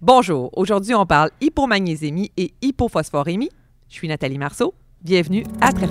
[0.00, 3.50] Bonjour, aujourd'hui on parle hypomagnésémie et hypophosphorémie.
[3.88, 4.72] Je suis Nathalie Marceau.
[5.02, 5.88] Bienvenue à Très.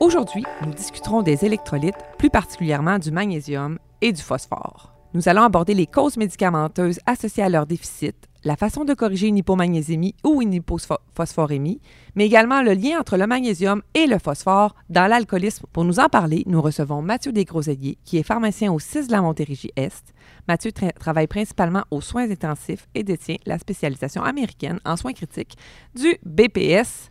[0.00, 4.92] Aujourd'hui, nous discuterons des électrolytes, plus particulièrement du magnésium et du phosphore.
[5.14, 9.38] Nous allons aborder les causes médicamenteuses associées à leur déficit, la façon de corriger une
[9.38, 11.80] hypomagnésémie ou une hypophosphorémie,
[12.14, 15.66] mais également le lien entre le magnésium et le phosphore dans l'alcoolisme.
[15.72, 19.22] Pour nous en parler, nous recevons Mathieu Desgroselliers, qui est pharmacien au 6 de la
[19.22, 20.14] Montérégie-Est.
[20.48, 25.56] Mathieu travaille principalement aux soins intensifs et détient la spécialisation américaine en soins critiques
[25.94, 27.10] du BPS.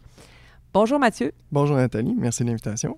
[0.74, 1.32] Bonjour Mathieu.
[1.52, 2.98] Bonjour Nathalie, merci de l'invitation.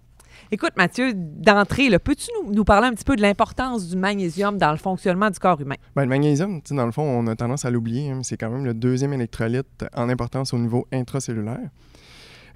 [0.49, 4.77] Écoute, Mathieu, d'entrée, peux-tu nous, parler un petit peu de l'importance du magnésium dans le
[4.77, 5.75] fonctionnement du corps humain?
[5.95, 8.65] Bien, le magnésium, dans le fond, on a tendance à l'oublier, hein, c'est quand même
[8.65, 11.69] le deuxième électrolyte en importance au niveau intracellulaire.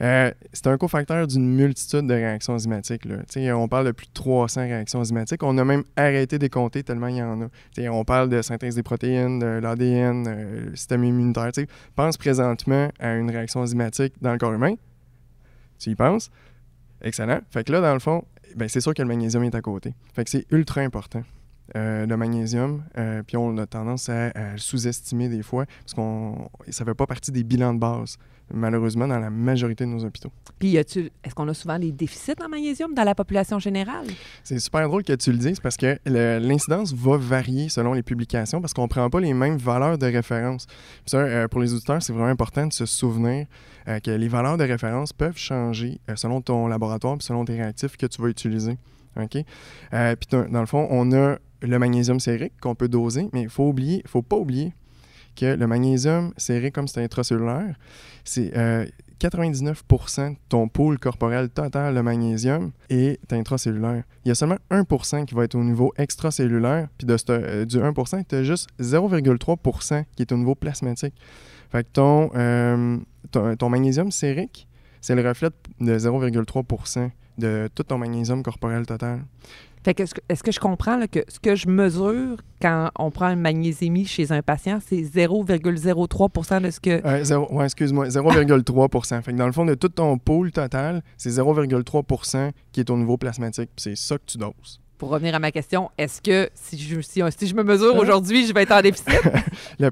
[0.02, 3.04] Euh, c'est un cofacteur d'une multitude de réactions enzymatiques.
[3.38, 5.44] On parle de plus de 300 réactions enzymatiques.
[5.44, 7.48] On a même arrêté de compter tellement il y en a.
[7.90, 11.52] on parle de synthèse des protéines, de l'ADN, euh, système immunitaire.
[11.96, 14.76] Pense présentement à une réaction enzymatique dans le corps humain.
[15.80, 16.30] Tu y penses?
[17.06, 17.40] Excellent.
[17.52, 18.26] Fait que là, dans le fond,
[18.56, 19.94] ben, c'est sûr que le magnésium est à côté.
[20.14, 21.24] Fait que c'est ultra important.
[21.76, 26.50] Euh, le magnésium, euh, puis on a tendance à, le sous-estimer des fois, parce qu'on
[26.70, 28.18] ça fait pas partie des bilans de base,
[28.54, 30.32] malheureusement, dans la majorité de nos hôpitaux.
[30.60, 34.08] Puis, est-ce qu'on a souvent des déficits en magnésium dans la population générale?
[34.44, 38.62] C'est super drôle que tu le dises, parce que l'incidence va varier selon les publications,
[38.62, 40.68] parce qu'on ne prend pas les mêmes valeurs de référence.
[41.06, 43.48] ça, euh, pour les auditeurs, c'est vraiment important de se souvenir
[44.04, 48.08] que les valeurs de référence peuvent changer selon ton laboratoire, puis selon tes réactifs que
[48.08, 48.78] tu vas utiliser.
[49.16, 49.38] OK?
[49.92, 53.68] puis dans le fond, on a le magnésium sérique qu'on peut doser, mais il faut
[53.68, 54.74] oublier, faut pas oublier
[55.36, 57.76] que le magnésium sérique, comme c'est intracellulaire,
[58.24, 58.52] c'est
[59.20, 64.04] 99% euh, de ton pôle corporel total de magnésium est intracellulaire.
[64.24, 67.82] Il y a seulement 1% qui va être au niveau extracellulaire, puis de euh, du
[67.82, 67.94] 1
[68.28, 71.16] tu as juste 0,3% qui est au niveau plasmatique.
[71.72, 72.98] Fait que ton, euh,
[73.32, 74.68] ton, ton magnésium sérique,
[75.02, 79.22] c'est le reflet de 0,3 de tout ton magnésium corporel total.
[79.86, 83.40] Fait que est-ce que je comprends que ce que je mesure quand on prend une
[83.40, 87.02] magnésémie chez un patient, c'est 0,03% de ce que.
[87.06, 91.30] Euh, oui, excuse-moi, 0,3 Fait que dans le fond, de tout ton pôle total, c'est
[91.30, 93.70] 0,3 qui est au niveau plasmatique.
[93.78, 97.22] C'est ça que tu doses pour revenir à ma question, est-ce que si je, si,
[97.22, 98.00] je me mesure hein?
[98.00, 99.08] aujourd'hui, je vais être en déficit?
[99.80, 99.92] le,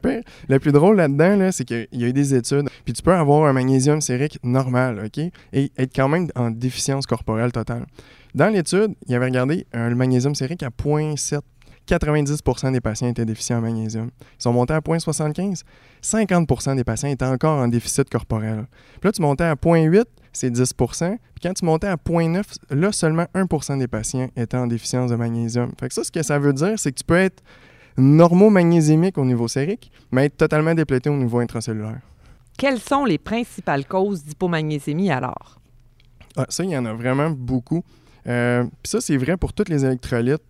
[0.50, 2.69] le plus drôle là-dedans, c'est qu'il y a eu des études.
[2.86, 5.24] Puis tu peux avoir un magnésium sérique normal, OK?
[5.53, 7.86] Et être quand même en déficience corporelle totale.
[8.36, 11.41] Dans l'étude, il avait regardé un, le magnésium sérique à 0,7
[11.88, 14.10] 90% des patients étaient déficients en magnésium.
[14.40, 15.62] Ils sont montés à 0,75
[16.02, 18.66] 50% des patients étaient encore en déficit corporel.
[19.00, 22.92] Puis là, tu montais à 0,8 c'est 10% Puis quand tu montais à 0,9 là,
[22.92, 25.72] seulement 1% des patients étaient en déficience de magnésium.
[25.80, 27.44] Fait que ça, ce que ça veut dire, c'est que tu peux être
[27.98, 32.00] normomagnésémique au niveau sérique, mais être totalement déplété au niveau intracellulaire.
[32.58, 35.60] Quelles sont les principales causes d'hypomagnésémie alors?
[36.36, 37.84] Ah, ça, il y en a vraiment beaucoup.
[38.26, 40.42] Euh, puis ça, c'est vrai pour tous les électrolytes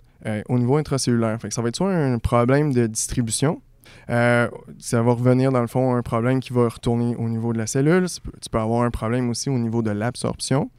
[0.50, 1.40] au niveau intracellulaire.
[1.42, 3.62] Fait ça va être soit un problème de distribution,
[4.10, 4.48] euh,
[4.80, 7.68] ça va revenir dans le fond un problème qui va retourner au niveau de la
[7.68, 8.08] cellule.
[8.42, 10.70] Tu peux avoir un problème aussi au niveau de l'absorption.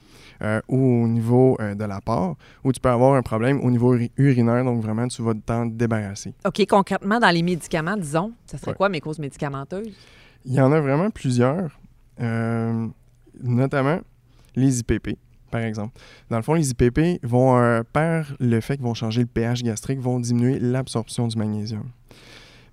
[0.69, 4.83] ou au niveau de l'apport, ou tu peux avoir un problème au niveau urinaire, donc
[4.83, 6.35] vraiment tu vas t'en débarrasser.
[6.45, 9.95] OK, concrètement, dans les médicaments, disons, ça serait quoi mes causes médicamenteuses?
[10.45, 11.81] Il y en a vraiment plusieurs,
[13.43, 14.01] notamment
[14.55, 15.17] les IPP
[15.55, 15.97] par exemple.
[16.31, 19.63] Dans le fond, les IPP vont, euh, par le fait qu'ils vont changer le pH
[19.63, 21.85] gastrique, vont diminuer l'absorption du magnésium.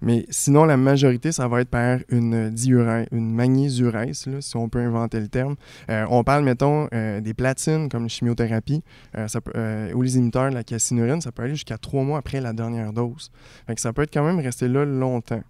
[0.02, 4.80] Mais sinon, la majorité, ça va être par une diurèse, une magnésurèse, si on peut
[4.80, 5.58] inventer le terme.
[5.92, 8.82] Euh, on parle, mettons, euh, des platines comme chimiothérapie
[9.14, 12.94] ou les imiteurs de la calcinurine, ça peut aller jusqu'à trois mois après la dernière
[12.94, 13.30] dose.
[13.68, 15.44] Fait ça peut être quand même resté là longtemps.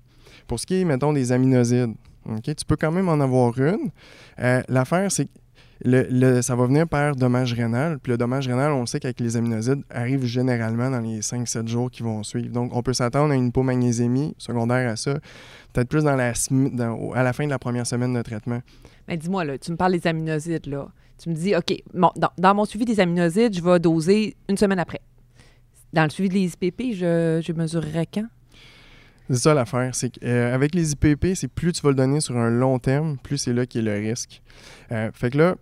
[0.47, 1.93] Pour ce qui est, mettons, des aminosides,
[2.43, 3.89] tu peux quand même en avoir une.
[4.67, 5.40] L'affaire, c'est que
[5.83, 7.99] le, ça va venir par dommage rénal.
[7.99, 11.89] Puis le dommage rénal, on sait qu'avec les aminosides, arrive généralement dans les 5-7 jours
[11.89, 12.49] qui vont suivre.
[12.51, 15.13] Donc, on peut s'attendre à une hypomagnésémie secondaire à ça,
[15.73, 16.33] peut-être plus dans la,
[17.13, 18.61] à la fin de la première semaine de traitement.
[19.07, 20.87] Mais dis-moi, là, tu me parles des aminosides, là.
[21.17, 24.79] Tu me dis, OK, bon, dans, mon suivi des aminosides, je vais doser une semaine
[24.79, 25.01] après.
[25.93, 28.25] Dans le suivi des IPP, je, je mesurerai quand?
[29.29, 29.93] C'est ça l'affaire.
[29.93, 33.17] C'est qu'avec euh, les IPP, c'est plus tu vas le donner sur un long terme,
[33.17, 34.41] plus c'est là qu'il y a le risque.
[34.91, 35.55] Euh, fait que là,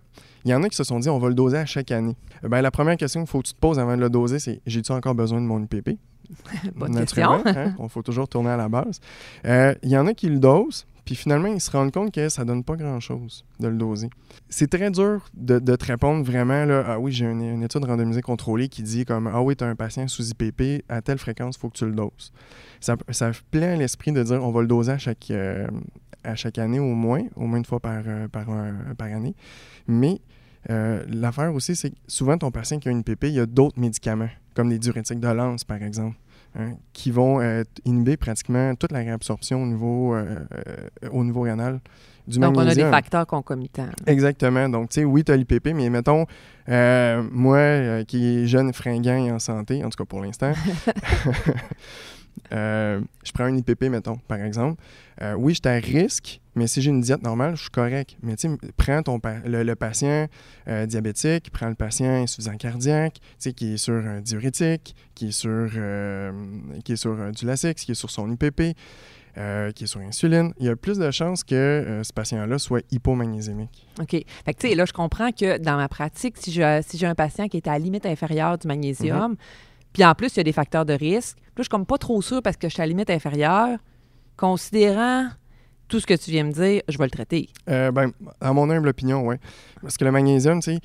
[0.44, 2.16] il y en a qui se sont dit on va le doser à chaque année.
[2.44, 4.38] Euh, ben, la première question qu'il faut que tu te poses avant de le doser,
[4.38, 5.90] c'est j'ai-tu encore besoin de mon IPP?
[6.76, 7.42] Bonne question.
[7.44, 7.74] Hein?
[7.88, 9.00] faut toujours tourner à la base.
[9.44, 12.44] Il y en a qui le dosent, Puis finalement, ils se rendent compte que ça
[12.44, 14.10] donne pas grand-chose de le doser.
[14.48, 18.68] C'est très dur de, te répondre vraiment, là, ah oui, j'ai une, étude randomisée contrôlée
[18.68, 21.58] qui dit comme, ah oui, tu as un patient sous IPP, à telle fréquence, il
[21.58, 22.32] faut que tu le doses.
[22.78, 25.66] Ça, ça plaît à l'esprit de dire, on va le doser à chaque, euh,
[26.22, 28.48] à chaque année au moins, au moins une fois par, euh, par
[29.00, 29.34] année.
[29.88, 30.20] Mais
[30.70, 33.46] euh, l'affaire aussi, c'est que souvent, ton patient qui a une IPP, il y a
[33.46, 36.14] d'autres médicaments, comme les diurétiques de lance, par exemple.
[36.58, 40.34] Hein, qui vont euh, inhiber pratiquement toute la réabsorption au niveau, euh,
[40.66, 41.80] euh, au niveau rénal
[42.26, 42.86] du Donc, magnésium.
[42.86, 43.86] on a des facteurs concomitants.
[44.04, 44.68] Exactement.
[44.68, 46.26] Donc, tu sais, oui, tu as l'IPP, mais mettons,
[46.68, 50.52] euh, moi, qui est jeune, fringant et en santé, en tout cas pour l'instant,
[52.52, 54.80] euh, je prends un IPP, mettons, par exemple.
[55.22, 58.16] Euh, oui, je suis à risque, mais si j'ai une diète normale, je suis correct.
[58.22, 60.26] Mais tu sais, prends ton pa- le, le patient
[60.68, 65.28] euh, diabétique, prends le patient insuffisant cardiaque, tu sais, qui est sur un diurétique, qui
[65.28, 65.68] est sur,
[66.84, 68.62] qui est sur du Lasix, qui est sur son IPP,
[69.74, 70.52] qui est sur insuline.
[70.58, 73.86] Il y a plus de chances que ce patient-là soit hypomagnésémique.
[74.00, 74.10] OK.
[74.10, 74.24] Fait
[74.54, 77.14] que, tu sais, là, je comprends que dans ma pratique, si j'ai si j'ai un
[77.14, 79.36] patient qui est à la limite inférieure du magnésium,
[79.92, 81.86] puis en plus, il y a des facteurs de risque, puis là, je suis comme
[81.86, 83.78] pas trop sûre parce que je suis à la limite inférieure,
[84.36, 85.26] considérant
[85.88, 87.48] tout ce que tu viens me dire, je vais le traiter.
[87.68, 89.36] Euh, ben, à mon humble opinion, oui.
[89.82, 90.80] Parce que le magnésium, tu sais,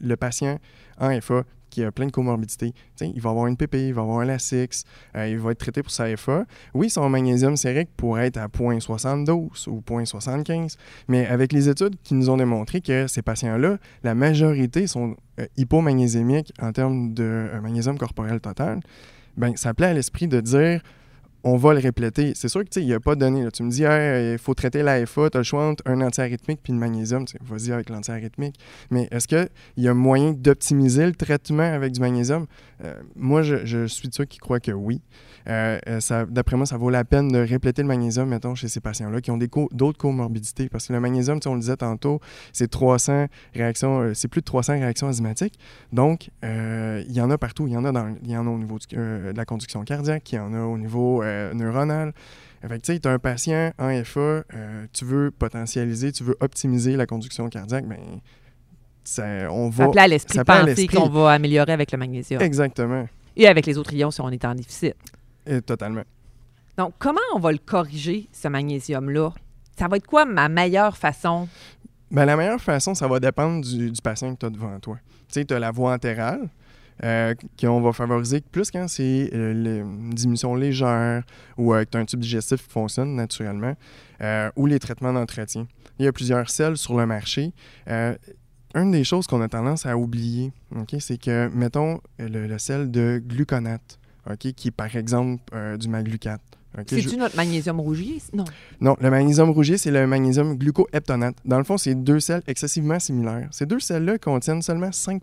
[0.00, 0.58] le patient
[0.98, 1.44] en FA
[1.76, 4.84] qui a plein de comorbidités, il va avoir une PP, il va avoir un Lasix,
[5.14, 6.46] euh, il va être traité pour sa FA.
[6.72, 10.78] Oui, son magnésium sérique pourrait être à 0.72 ou 0.75,
[11.08, 15.44] mais avec les études qui nous ont démontré que ces patients-là, la majorité sont euh,
[15.58, 18.80] hypomagnésémiques en termes de euh, magnésium corporel total,
[19.36, 20.80] ben, ça plaît à l'esprit de dire
[21.48, 22.32] on va le répléter.
[22.34, 23.46] C'est sûr que tu sais, il n'y a pas de données.
[23.52, 26.58] Tu me dis, il faut traiter la FA, tu as le choix entre un antiarythmique
[26.60, 27.24] puis le magnésium.
[27.40, 28.58] Vas-y avec l'antiarythmique.
[28.90, 32.46] Mais est-ce qu'il y a moyen d'optimiser le traitement avec du magnésium?
[32.84, 35.00] Euh, moi, je, suis de ceux qui croient que oui.
[35.48, 38.80] Euh, euh, D'après moi, ça vaut la peine de répléter le magnésium, mettons, chez ces
[38.80, 40.68] patients-là qui ont d'autres comorbidités.
[40.68, 42.20] Parce que le magnésium, on le disait tantôt,
[42.52, 45.60] c'est 300 réactions, c'est plus de 300 réactions enzymatiques.
[45.92, 47.68] Donc, il y en a partout.
[47.68, 50.76] Il y en a, au niveau de la conduction cardiaque, il y en a au
[50.76, 52.12] niveau euh, neuronal.
[52.62, 56.24] Fait que, tu sais, tu as un patient en FA, euh, tu veux potentialiser, tu
[56.24, 58.20] veux optimiser la conduction cardiaque, ben,
[59.04, 59.84] ça, on va...
[59.84, 62.42] Ça plaît à l'esprit penser qu'on va améliorer avec le magnésium.
[62.42, 63.08] Exactement.
[63.36, 64.94] Et avec les autres ions si on est en déficit.
[65.46, 66.02] Et totalement.
[66.76, 69.32] Donc, comment on va le corriger, ce magnésium-là?
[69.78, 71.48] Ça va être quoi ma meilleure façon?
[72.10, 74.98] Ben, la meilleure façon, ça va dépendre du, du patient que tu as devant toi.
[75.28, 76.48] Tu sais, tu as la voie antérale,
[77.04, 81.22] euh, qu'on va favoriser plus quand c'est euh, une diminution légère
[81.58, 83.74] ou euh, que tu as un tube digestif qui fonctionne naturellement,
[84.22, 85.66] euh, ou les traitements d'entretien.
[85.98, 87.52] Il y a plusieurs selles sur le marché.
[87.88, 88.14] Euh,
[88.74, 92.90] une des choses qu'on a tendance à oublier, ok, c'est que, mettons, le, le sel
[92.90, 93.98] de gluconate,
[94.30, 95.42] ok, qui est par exemple
[95.78, 96.42] du maglucate.
[96.76, 98.18] je- C'est-tu notre magnésium rougier?
[98.34, 98.44] Non.
[98.82, 101.36] non, le magnésium rougier, c'est le magnésium glucoheptonate.
[101.46, 103.48] Dans le fond, c'est deux sels excessivement similaires.
[103.50, 105.22] Ces deux sels-là contiennent seulement 5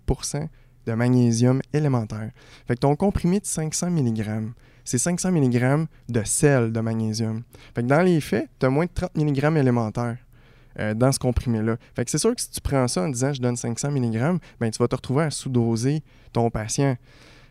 [0.86, 2.32] de magnésium élémentaire.
[2.68, 4.52] Fait que ton comprimé de 500 mg,
[4.86, 7.44] c'est 500 mg de sel de magnésium.
[7.74, 10.18] Fait que dans les faits, tu as moins de 30 mg élémentaires.
[10.80, 11.78] euh, dans ce comprimé-là.
[11.96, 14.40] Fait que c'est sûr que si tu prends ça en disant je donne 500 mg,
[14.60, 16.02] ben tu vas te retrouver à sous-doser
[16.32, 16.98] ton patient.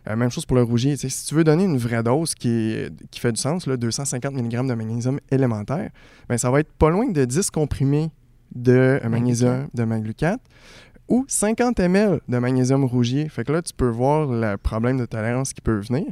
[0.09, 0.97] Euh, même chose pour le rougier.
[0.97, 4.35] Si tu veux donner une vraie dose qui, est- qui fait du sens, là, 250
[4.35, 5.91] mg de magnésium élémentaire,
[6.29, 8.11] ben, ça va être pas loin de 10 comprimés
[8.57, 8.73] de
[9.05, 10.41] euh, magnésium de maglucate
[11.09, 13.29] ou 50 ml de magnésium rougier.
[13.29, 16.07] Fait que là, tu peux voir le problème de tolérance qui peut venir.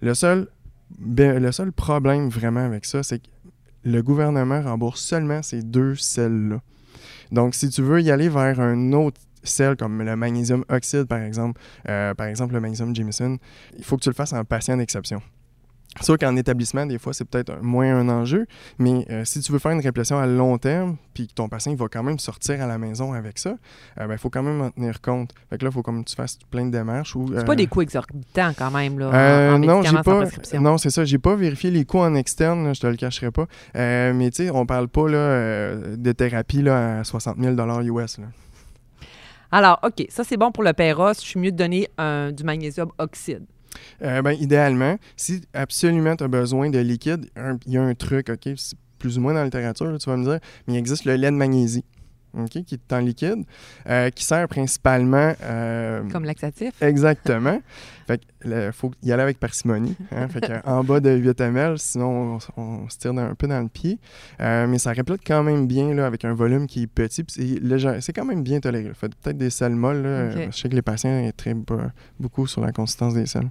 [0.00, 0.48] Le seul,
[1.00, 3.28] le seul problème vraiment avec ça, c'est que
[3.84, 6.60] le gouvernement rembourse seulement ces deux sels-là.
[7.30, 11.20] Donc, si tu veux y aller vers un autre sel comme le magnésium oxyde, par
[11.20, 13.38] exemple, euh, par exemple le magnésium Jameson,
[13.76, 15.20] il faut que tu le fasses en patient d'exception.
[15.98, 18.46] C'est sûr qu'en établissement, des fois, c'est peut-être moins un enjeu,
[18.78, 21.70] mais euh, si tu veux faire une réplétion à long terme, puis que ton patient
[21.70, 23.56] il va quand même sortir à la maison avec ça,
[24.00, 25.32] il faut quand même en tenir compte.
[25.50, 27.14] Fait que là, il faut comme tu fasses plein de démarches.
[27.14, 29.92] ou, C'est euh, pas des coûts exorbitants quand même, là, en- euh, en, non, j'ai
[29.92, 30.02] pas.
[30.20, 30.60] prescription.
[30.62, 31.04] Non, c'est ça.
[31.04, 32.64] J'ai pas vérifié les coûts en externe.
[32.64, 33.46] là, je te le cacherai pas.
[33.76, 37.54] Euh, mais tu sais, on parle pas là, euh, de thérapie là, à 60 000
[38.00, 38.18] US.
[38.18, 38.24] Là.
[39.50, 41.12] Alors, OK, ça c'est bon pour le péros.
[41.14, 41.88] Je suis mieux de donner
[42.32, 43.44] du magnésium oxyde.
[44.02, 47.26] Euh, ben, idéalement, si absolument tu as besoin de liquide,
[47.66, 50.16] il y a un truc, OK, c'est plus ou moins dans la littérature, tu vas
[50.16, 51.84] me dire, mais il existe le lait de magnésie,
[52.48, 53.44] Qui est en liquide,
[53.88, 55.34] euh, qui sert principalement.
[55.42, 56.72] euh, Comme laxatif.
[56.80, 57.60] Exactement.
[58.06, 59.94] fait qu'il faut y aller avec parcimonie.
[60.10, 60.28] hein.
[60.28, 63.46] Fait que, en bas de 8 ml, sinon on, on se tire dans- un peu
[63.46, 63.98] dans le pied.
[64.40, 67.22] Euh, mais ça répète quand même bien là, avec un volume qui est petit.
[67.28, 68.90] C'est quand même bien toléré.
[68.94, 70.32] Faites peut-être des sels molles.
[70.50, 71.54] Je sais que les patients très
[72.18, 73.48] beaucoup sur la consistance des sels.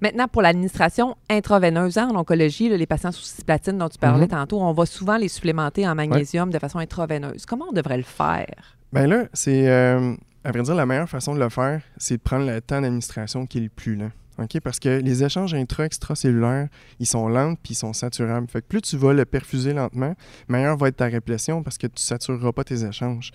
[0.00, 4.24] Maintenant, pour l'administration intraveineuse hein, en oncologie, là, les patients sous cisplatine dont tu parlais
[4.26, 4.30] Mhm.
[4.30, 7.46] tantôt, on va souvent les supplémenter en magnésium de façon intraveineuse.
[7.46, 8.76] Comment on devrait le faire?
[8.92, 10.14] Ben là, c'est, euh,
[10.44, 13.44] à vrai dire, la meilleure façon de le faire, c'est de prendre le temps d'administration
[13.46, 14.10] qui est le plus lent.
[14.40, 14.60] OK?
[14.60, 16.68] Parce que les échanges intra-extracellulaires,
[17.00, 18.46] ils sont lents puis ils sont saturables.
[18.48, 20.14] Fait que plus tu vas le perfuser lentement,
[20.48, 23.32] meilleure va être ta réplétion parce que tu satureras pas tes échanges.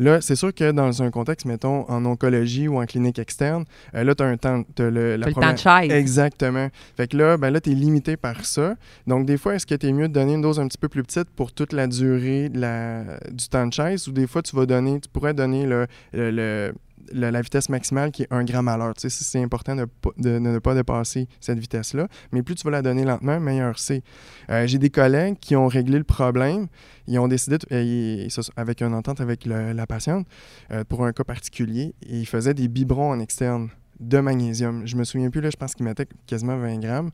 [0.00, 3.64] Là, c'est sûr que dans un contexte, mettons, en oncologie ou en clinique externe,
[3.94, 4.64] euh, là, tu as un temps.
[4.74, 5.92] t'as le, la T'as le temps de chaise.
[5.92, 6.68] Exactement.
[6.96, 8.74] Fait que là, ben là, tu es limité par ça.
[9.06, 10.88] Donc, des fois, est-ce que tu es mieux de donner une dose un petit peu
[10.88, 14.42] plus petite pour toute la durée de la- du temps de chaise ou des fois,
[14.42, 16.72] tu vas donner, tu pourrais donner le, le- le-
[17.12, 18.94] la vitesse maximale qui est 1 gramme à l'heure.
[18.94, 22.08] Tu sais, c'est- important de, pas- de- de ne pas dépasser cette vitesse-là.
[22.32, 24.02] Mais plus tu vas la donner lentement, meilleur c'est.
[24.50, 26.66] Euh, J'ai des collègues qui ont réglé le problème.
[27.06, 30.26] Ils ont décidé, euh, avec une entente avec le- la patiente,
[30.70, 34.86] euh, pour un cas particulier, et ils faisaient des biberons en externe de magnésium.
[34.86, 37.10] Je me souviens plus, là, je pense qu'ils mettaient quasiment 20 grammes.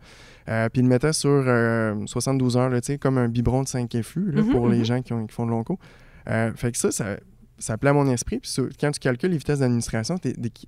[0.49, 3.63] Euh, puis ils le mettaient sur euh, 72 heures, là, tu sais, comme un biberon
[3.65, 4.85] de 5 FU là, Mhm, pour les mhm.
[4.85, 5.79] gens qui, ont- qui font de l'onco.
[6.29, 7.17] Euh, fait que ça, ça,
[7.59, 8.39] ça plaît à mon esprit.
[8.39, 10.17] Puis quand tu calcules les vitesses d'administration,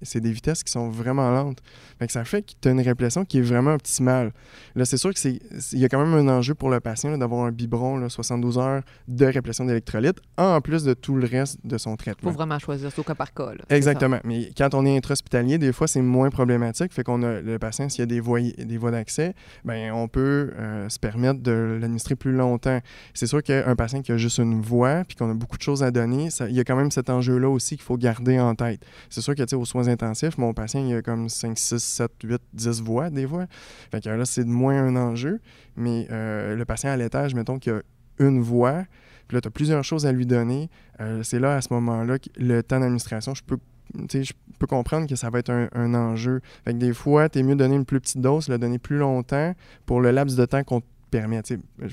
[0.02, 1.58] c'est des vitesses qui sont vraiment lentes.
[1.98, 4.32] Fait que ça fait que tu as une réplétion qui est vraiment optimale.
[4.74, 5.38] Là, c'est sûr que c'est
[5.72, 8.58] il y a quand même un enjeu pour le patient d'avoir un biberon là, 72
[8.58, 12.30] heures de réplétion d'électrolytes, en plus de tout le reste de son Il traitement.
[12.30, 13.52] faut vraiment choisir, c'est au cas par cas.
[13.54, 13.64] là.
[13.70, 14.18] Exactement.
[14.24, 16.92] Mais quand on est intra-hospitalier, des fois, c'est moins problématique.
[16.92, 20.08] Fait qu'on a le patient, s'il y a des voies, des voies d'accès, ben on
[20.08, 22.80] peut euh, se permettre de l'administrer plus longtemps.
[23.14, 25.82] C'est sûr qu'un patient qui a juste une voie puis qu'on a beaucoup de choses
[25.82, 28.54] à donner, ça- il y a quand même cet enjeu-là aussi qu'il faut garder en
[28.54, 28.84] tête.
[29.10, 32.40] C'est sûr que, aux soins intensifs, mon patient, il a comme 5, 6, 7, 8,
[32.52, 33.46] 10 voies, des voies.
[33.90, 35.40] Fait que là, c'est de moins un enjeu.
[35.76, 37.80] Mais euh, le patient à l'étage, mettons qu'il a
[38.18, 38.84] une voie,
[39.28, 40.70] puis là, tu as plusieurs choses à lui donner.
[41.00, 43.58] Euh, c'est là, à ce moment-là, que le temps d'administration, je peux
[43.94, 46.40] je peux comprendre que ça va être un, enjeu.
[46.64, 48.98] Fait que des fois, tu es mieux donner une plus petite dose, le donner plus
[48.98, 49.54] longtemps
[49.86, 51.40] pour le laps de temps qu'on permet.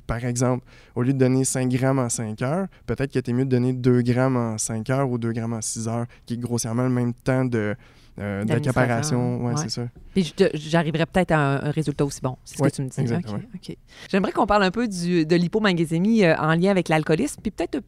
[0.07, 3.45] Par exemple, au lieu de donner 5 grammes en 5 heures, peut-être tu es mieux
[3.45, 6.37] de donner 2 grammes en 5 heures ou 2 grammes en 6 heures, qui est
[6.37, 7.75] grossièrement le même temps de
[8.17, 9.43] euh, d'accaparation.
[9.43, 9.57] Ouais, Ouais.
[9.57, 9.87] c'est ça.
[10.13, 12.87] Puis j'arriverais peut-être à un, un résultat aussi bon, c'est ce Oui, que tu me
[12.87, 13.01] dis.
[13.01, 13.37] exactement.
[13.37, 13.77] OK, OK.
[14.09, 17.81] J'aimerais qu'on parle un peu du, de l'hypomagnésémie euh, en lien avec l'alcoolisme, puis peut-être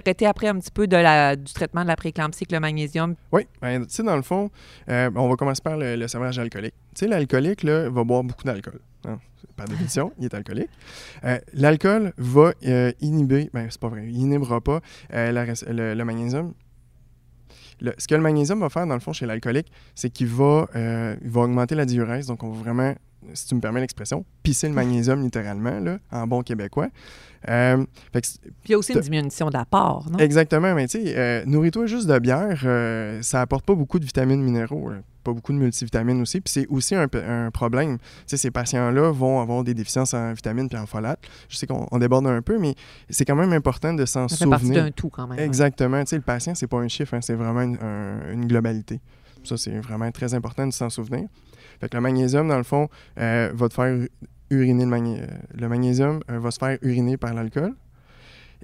[0.00, 3.14] t'arrêter après un petit peu du traitement de la prééclampsie avec le magnésium?
[3.32, 4.50] Oui, ben, tu sais, dans le fond,
[4.88, 6.74] euh, on va commencer par le, le alcoolique.
[6.94, 8.80] Tu sais, l'alcoolique, va boire beaucoup d'alcool.
[9.06, 9.18] hein.
[9.56, 10.70] Par définition, il est alcoolique.
[11.24, 14.80] Euh, L'alcool va euh, inhiber, ben, c'est pas vrai, il inhibera pas
[15.12, 16.54] euh, le, magnésium.
[17.98, 21.40] Ce que le magnésium va faire, dans le fond, chez l'alcoolique, c'est qu'il va, va
[21.40, 22.26] augmenter la diurèse.
[22.26, 22.94] Donc, on va vraiment,
[23.32, 26.88] si tu me permets l'expression, pisser le magnésium littéralement, là, en bon québécois.
[27.48, 30.18] Euh, fait que Puis il y a aussi une diminution d'apport, non?
[30.18, 34.04] Exactement, mais tu sais, euh, nourris-toi juste de bière, euh, ça apporte pas beaucoup de
[34.06, 34.96] vitamines minéraux, là.
[35.22, 37.06] pas beaucoup de multivitamines aussi, puis c'est aussi un,
[37.52, 37.98] problème.
[37.98, 41.20] Tu sais, ces patients-là vont avoir des déficiences en vitamines puis en folates.
[41.50, 42.74] Je sais qu'on on déborde un peu, mais
[43.10, 44.84] c'est quand même important de s'en Ça fait partie souvenir.
[44.84, 45.38] d'un tout quand même.
[45.38, 45.42] hein.
[45.44, 48.46] Exactement, tu sais, le patient, c'est pas un chiffre, hein, c'est vraiment une, un- une
[48.46, 49.00] globalité.
[49.42, 51.28] Ça, c'est vraiment très important de s'en souvenir.
[51.80, 52.88] Fait que le magnésium, dans le fond,
[53.18, 53.96] euh, va te faire
[54.50, 54.94] uriner le.
[55.54, 57.74] Le magnésium euh, va se faire uriner par l'alcool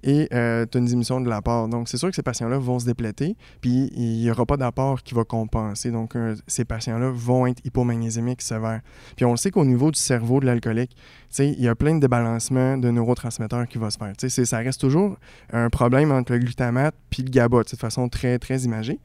[0.02, 1.68] et tu as une diminution de l'apport.
[1.68, 5.02] Donc, c'est sûr que ces patients-là vont se dépléter, puis il n'y aura pas d'apport
[5.02, 5.90] qui va compenser.
[5.90, 8.80] Donc, euh, ces patients-là vont être hypomagnésémiques sévères.
[9.16, 10.96] Puis, on le sait qu'au niveau du cerveau de l'alcoolique,
[11.38, 14.12] il y a plein de débalancements de neurotransmetteurs qui vont se faire.
[14.46, 15.16] Ça reste toujours
[15.52, 18.98] un problème entre le glutamate puis le GABA, de façon très, très imagée.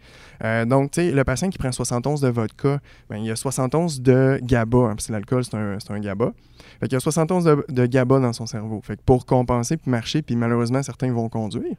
[0.43, 2.79] Euh, donc, le patient qui prend 71 de vodka,
[3.09, 6.33] ben, il y a 71 de GABA, hein, parce que l'alcool, c'est un, un GABA.
[6.79, 8.81] Fait qu'il y a 71 de, de GABA dans son cerveau.
[8.83, 11.75] Fait que pour compenser puis marcher, puis malheureusement, certains vont conduire,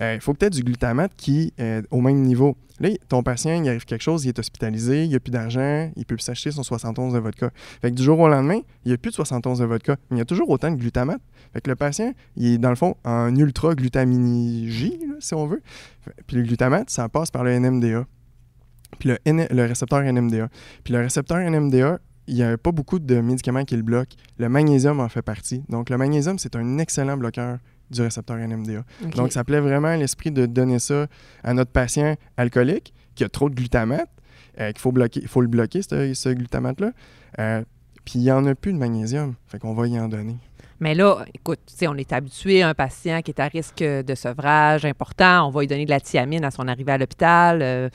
[0.00, 2.56] euh, il faut peut-être du glutamate qui est au même niveau.
[2.80, 6.06] Là, ton patient, il arrive quelque chose, il est hospitalisé, il n'a plus d'argent, il
[6.06, 7.50] peut plus s'acheter son 71 de vodka.
[7.82, 10.16] Fait que du jour au lendemain, il n'y a plus de 71 de vodka, mais
[10.16, 11.20] il y a toujours autant de glutamate.
[11.52, 15.46] Fait que le patient, il est dans le fond en ultra glutaminergie, là, si on
[15.46, 15.62] veut.
[16.26, 18.06] Puis le glutamate, ça passe par le NMDA.
[18.98, 20.48] Puis le, N- le récepteur NMDA.
[20.84, 24.16] Puis le récepteur NMDA, il n'y a pas beaucoup de médicaments qui le bloquent.
[24.38, 25.62] Le magnésium en fait partie.
[25.68, 27.58] Donc le magnésium, c'est un excellent bloqueur
[27.90, 28.84] du récepteur NMDA.
[29.16, 31.08] Donc, ça plaît vraiment à l'esprit de donner ça
[31.42, 34.08] à notre patient alcoolique qui a trop de glutamate,
[34.60, 36.92] euh, qu'il faut, bloquer, faut le bloquer, ce, ce glutamate-là.
[37.40, 37.64] Euh,
[38.10, 39.34] puis, il n'y en a plus de magnésium.
[39.46, 40.36] Fait qu'on va y en donner.
[40.80, 43.84] Mais là, écoute, tu sais, on est habitué à un patient qui est à risque
[43.84, 45.46] de sevrage important.
[45.46, 47.60] On va lui donner de la thiamine à son arrivée à l'hôpital.
[47.62, 47.88] Euh,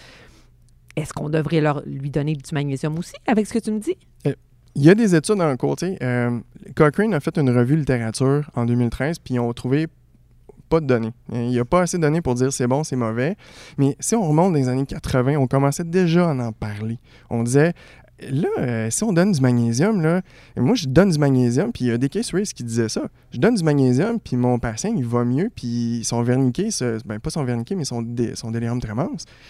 [0.95, 3.97] Est-ce qu'on devrait leur, lui donner du magnésium aussi, avec ce que tu me dis?
[4.77, 5.97] Il y a des études dans le côté.
[6.01, 6.39] Euh,
[6.75, 9.87] Cochrane a fait une revue littérature en 2013, puis ils ont trouvé
[10.69, 11.13] pas de données.
[11.31, 13.35] Il n'y a pas assez de données pour dire c'est bon, c'est mauvais.
[13.77, 16.99] Mais si on remonte dans les années 80, on commençait déjà à en parler.
[17.29, 17.73] On disait
[18.19, 20.21] là, euh, si on donne du magnésium, là,
[20.57, 23.07] moi, je donne du magnésium, puis il y a des case race qui disaient ça.
[23.31, 27.19] Je donne du magnésium, puis mon patient, il va mieux, puis son verniqué, ce, ben,
[27.19, 28.79] pas son verniqué, mais son, dé, son délirium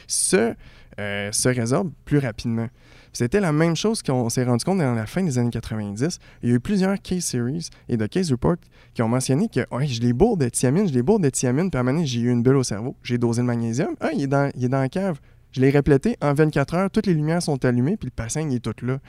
[0.08, 0.54] se,
[1.00, 2.68] euh, se résorbe plus rapidement.
[3.16, 6.20] C'était la même chose qu'on s'est rendu compte dans la fin des années 90.
[6.44, 8.58] Il y a eu plusieurs case series et de case reports
[8.94, 11.70] qui ont mentionné que ouais, je les bourre de thiamine, je les bourre de thiamine,
[11.70, 14.10] puis à un moment j'ai eu une bulle au cerveau, j'ai dosé le magnésium, ah,
[14.14, 15.20] il est dans, il est dans la cave.
[15.56, 18.60] Je l'ai réplété en 24 heures, toutes les lumières sont allumées, puis le patient, est
[18.60, 19.00] tout là.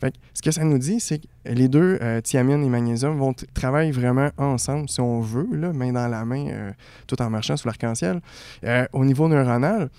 [0.00, 3.18] Fait que, ce que ça nous dit, c'est que les deux, euh, thiamine et magnésium,
[3.18, 6.72] vont travailler vraiment ensemble, si on veut, main dans la main, euh,
[7.06, 8.22] tout en marchant sous l'arc-en-ciel.
[8.64, 9.90] Euh, au niveau neuronal,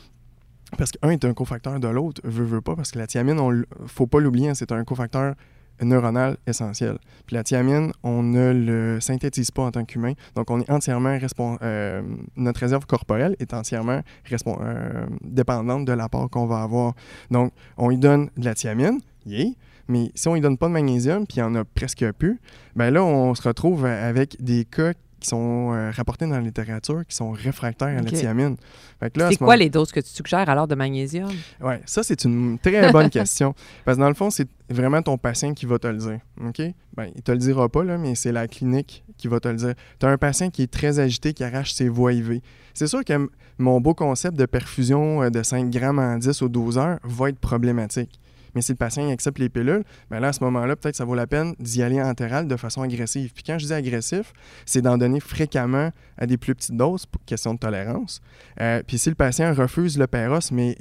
[0.79, 3.87] parce qu'un est un cofacteur de l'autre, veut, veut pas, parce que la thiamine, il
[3.87, 5.35] faut pas l'oublier, hein, c'est un cofacteur
[5.81, 6.97] neuronal essentiel.
[7.25, 11.17] Puis la thiamine, on ne le synthétise pas en tant qu'humain, donc on est entièrement
[11.61, 12.01] euh,
[12.35, 16.93] notre réserve corporelle est entièrement euh, dépendante de l'apport qu'on va avoir.
[17.31, 19.49] Donc on lui donne de la thiamine, yeah,
[19.87, 22.39] mais si on lui donne pas de magnésium, puis il y en a presque plus,
[22.75, 27.05] ben là on se retrouve avec des cas qui sont euh, rapportés dans la littérature,
[27.07, 28.57] qui sont réfractaires à la thiamine.
[29.01, 31.31] C'est quoi les doses que tu suggères alors de magnésium?
[31.61, 33.55] Oui, ça, c'est une très bonne question.
[33.85, 36.19] Parce que dans le fond, c'est vraiment ton patient qui va te le dire.
[36.45, 36.61] OK?
[36.95, 39.55] Ben, il te le dira pas, là, mais c'est la clinique qui va te le
[39.55, 39.73] dire.
[39.99, 42.41] Tu as un patient qui est très agité, qui arrache ses voies IV.
[42.73, 46.49] C'est sûr que mon beau concept de perfusion euh, de 5 grammes en 10 ou
[46.49, 48.19] 12 heures va être problématique.
[48.55, 51.15] Mais si le patient accepte les pilules, bien là, à ce moment-là, peut-être ça vaut
[51.15, 53.31] la peine d'y aller entéral de façon agressive.
[53.33, 54.33] Puis quand je dis agressif,
[54.65, 58.21] c'est d'en donner fréquemment à des plus petites doses pour question de tolérance.
[58.61, 60.75] Euh, puis si le patient refuse le péros, mais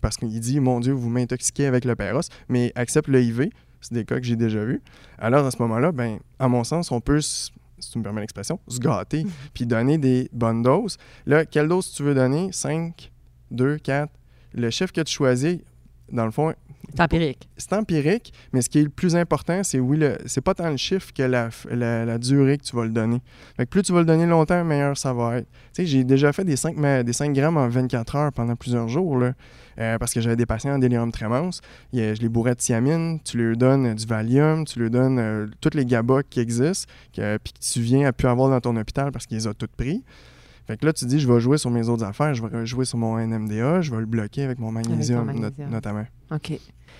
[0.00, 3.48] parce qu'il dit, mon Dieu, vous m'intoxiquez avec le péros, mais accepte le IV,
[3.80, 4.82] c'est des cas que j'ai déjà vus,
[5.18, 7.20] alors à ce moment-là, ben, à mon sens, on peut
[7.78, 9.30] si tu me permets l'expression, se gâter, mhm.
[9.54, 10.96] puis donner des bonnes doses.
[11.26, 12.50] Là, quelle dose tu veux donner?
[12.52, 13.12] 5,
[13.50, 14.10] 2, 4.
[14.54, 15.58] Le chiffre que tu choisis,
[16.10, 16.54] dans le fond,
[16.94, 17.48] c'est empirique.
[17.56, 20.76] C'est empirique, mais ce qui est le plus important, c'est oui, c'est pas tant le
[20.76, 23.20] chiffre que la, durée que tu vas le donner.
[23.70, 25.48] Plus tu vas le donner longtemps, meilleur ça va être.
[25.78, 29.98] J'ai déjà fait des 5, des 5 grammes en 24 heures pendant plusieurs jours, euh,
[29.98, 31.60] parce que j'avais des patients en délirium tremens.
[31.92, 35.74] je les bourrais de thiamine, tu leur donnes du Valium, tu leur donnes euh, toutes
[35.74, 39.26] les GABA qui existent, puis que tu viens à pu avoir dans ton hôpital parce
[39.26, 40.04] qu'ils ont toutes pris.
[40.66, 42.84] Fait que là, tu dis, je vais jouer sur mes autres affaires, je vais jouer
[42.84, 45.30] sur mon NMDA, je vais le bloquer avec mon magnésium,
[45.70, 46.04] notamment.
[46.32, 46.58] OK.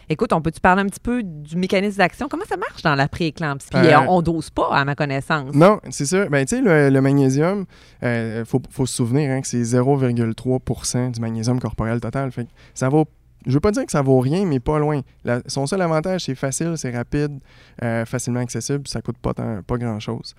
[0.08, 2.28] Écoute, on peut-tu parler un petit peu du mécanisme d'action?
[2.28, 3.68] Comment ça marche dans la pré-éclampsie?
[3.70, 5.52] Puis euh, on, dose pas, à ma connaissance.
[5.52, 6.28] Non, c'est ça.
[6.28, 7.66] Ben, tu sais, le, magnésium,
[8.02, 12.30] il euh, faut, se souvenir hein, que c'est 0,3% du magnésium corporel total.
[12.30, 13.06] Fait que ça vaut
[13.46, 15.02] je veux pas dire que ça vaut rien, mais pas loin.
[15.46, 17.38] son seul avantage, c'est facile, c'est rapide,
[17.80, 20.34] euh, facilement accessible, ça coûte pas, pas grand-chose.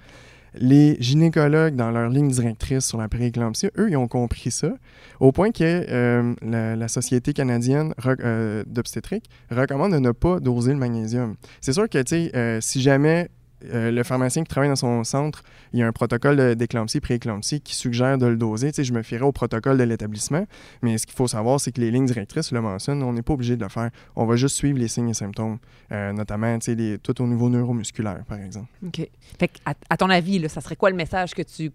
[0.59, 4.73] Les gynécologues, dans leur ligne directrice sur la prééclampsie, eux, ils ont compris ça,
[5.19, 10.77] au point que euh, la, Société canadienne euh, d'obstétrique recommande de ne pas doser le
[10.77, 11.35] magnésium.
[11.61, 13.29] C'est sûr que, tu sais, euh, si jamais
[13.65, 15.43] euh, le pharmacien qui travaille dans son centre,
[15.73, 18.71] il y a un protocole d'éclampsie, pré-éclampsie qui suggère de le doser.
[18.71, 20.45] Tu sais, je me fierai au protocole de l'établissement,
[20.81, 23.33] mais ce qu'il faut savoir, c'est que les lignes directrices le mentionnent, on n'est pas
[23.33, 23.89] obligé de le faire.
[24.15, 25.57] On va juste suivre les signes et symptômes,
[25.91, 28.67] euh, notamment tu sais, tout au niveau neuromusculaire, par exemple.
[28.85, 29.07] OK.
[29.39, 31.71] Fait à, à ton avis, là, ça serait quoi le message que tu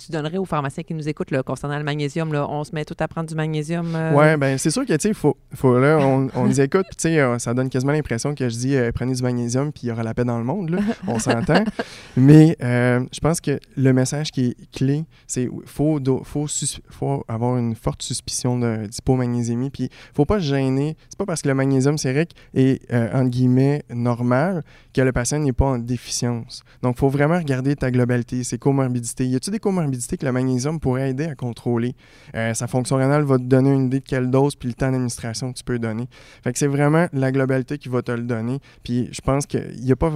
[0.00, 2.32] tu donnerais aux pharmaciens qui nous écoutent là, concernant le magnésium?
[2.32, 3.94] Là, on se met tout à prendre du magnésium?
[3.94, 4.12] Euh?
[4.14, 6.96] Oui, bien, c'est sûr que, tu sais, faut, faut, là, on, on nous écoute, puis,
[6.96, 9.82] tu sais, euh, ça donne quasiment l'impression que je dis euh, prenez du magnésium, puis
[9.84, 10.78] il y aura la paix dans le monde, là.
[11.06, 11.64] On s'entend.
[12.16, 16.46] Mais je pense que le message qui est clé, c'est faut, faut,
[16.88, 20.96] faut avoir une forte suspicion d'hypomagnésémie, puis faut pas se gêner.
[21.08, 24.62] C'est pas parce que le magnésium sérique est, entre guillemets, normal
[24.94, 26.62] que le patient n'est pas en déficience.
[26.82, 29.26] Donc, il faut vraiment regarder ta globalité, ses comorbidités.
[29.26, 31.94] Y a-t-il des comorbidités que le magnésium pourrait aider à contrôler.
[32.34, 34.90] Euh, sa fonction rénale va te donner une idée de quelle dose puis le temps
[34.90, 36.08] d'administration que tu peux donner.
[36.42, 38.60] Fait que c'est vraiment la globalité qui va te le donner.
[38.82, 40.12] Puis je pense qu'il n'y a, pas,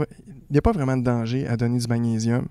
[0.55, 2.47] a pas vraiment de danger à donner du magnésium.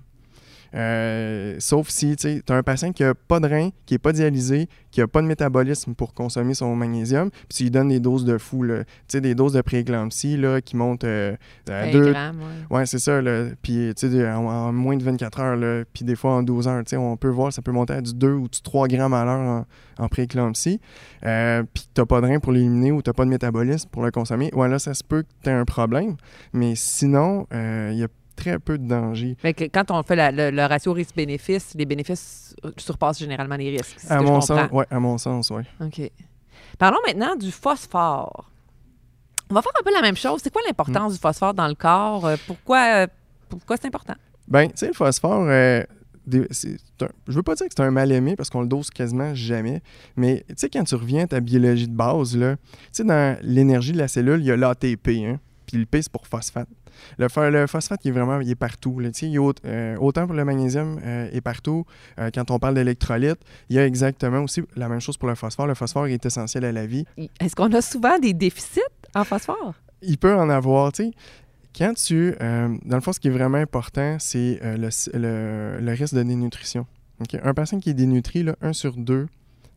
[0.74, 4.12] Euh, sauf si tu as un patient qui n'a pas de rein, qui n'est pas
[4.12, 8.00] dialysé, qui n'a pas de métabolisme pour consommer son magnésium, puis tu lui donnes des
[8.00, 8.82] doses de fou, là,
[9.12, 11.36] des doses de prééclampsie là, qui montent euh,
[11.68, 12.40] à 2 grammes.
[12.70, 13.22] Ouais, c'est ça.
[13.22, 17.16] Là, puis en, en, moins de 24 heures, puis des fois en 12 heures, on
[17.16, 19.66] peut voir, ça peut monter à du 2 ou du 3 grammes à l'heure en,
[19.98, 20.80] en prééclampsie.
[21.24, 23.88] Euh, puis tu n'as pas de rein pour l'éliminer ou tu n'as pas de métabolisme
[23.90, 24.50] pour le consommer.
[24.54, 26.16] Ouais, là, ça se peut que tu aies un problème.
[26.52, 29.36] Mais sinon, il y a très peu de danger.
[29.44, 33.98] Mais quand on fait le, ratio risque-bénéfice, les bénéfices surpassent généralement les risques.
[34.08, 35.62] À mon, sens, ouais, à mon sens, oui.
[35.80, 36.10] OK.
[36.78, 38.50] Parlons maintenant du phosphore.
[39.50, 40.40] On va faire un peu la même chose.
[40.42, 41.14] C'est quoi l'importance mm.
[41.14, 42.26] du phosphore dans le corps?
[42.26, 43.06] Euh, pourquoi, euh,
[43.48, 44.14] pourquoi c'est important?
[44.48, 45.82] Bien, tu sais, le phosphore, euh,
[46.26, 48.66] des- c'est un- je veux pas dire que c'est un mal aimé parce qu'on le
[48.66, 49.82] dose quasiment jamais,
[50.16, 53.38] mais tu sais, quand tu reviens à ta biologie de base, là, tu sais, dans
[53.42, 56.68] l'énergie de la cellule, il y a l'ATP, hein, puis le P, c'est pour phosphate.
[57.18, 58.98] Le, pho- le phosphate, il est vraiment il est partout.
[59.00, 59.10] là.
[59.22, 61.84] Il est au- euh, autant pour le magnésium euh, est partout.
[62.18, 65.34] Euh, quand on parle d'électrolytes, il y a exactement aussi la même chose pour le
[65.34, 65.66] phosphore.
[65.66, 67.04] Le phosphore est essentiel à la vie.
[67.40, 68.80] Est-ce qu'on a souvent des déficits
[69.14, 69.74] en phosphore?
[70.06, 71.10] il peut en avoir, tu sais.
[71.76, 72.34] Quand tu.
[72.40, 76.14] euh, dans le fond, ce qui est vraiment important, c'est euh, le, le- le risque
[76.14, 76.86] de dénutrition.
[77.20, 77.38] OK?
[77.42, 79.26] Un patient qui est dénutri, là, un sur deux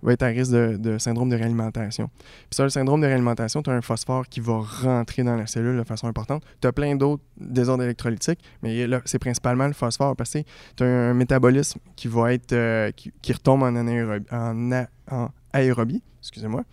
[0.03, 2.09] va être à risque de, syndrome de réalimentation.
[2.15, 5.47] Puis ça, le syndrome de réalimentation, tu as un phosphore qui va rentrer dans la
[5.47, 6.43] cellule de façon importante.
[6.61, 10.39] Tu as plein d'autres désordres électrolytiques, mais là, c'est principalement le phosphore parce que
[10.75, 12.53] tu as un métabolisme qui va être.
[12.53, 16.63] euh, qui, retombe en, anaérob- en, a- en aérobie, excusez-moi,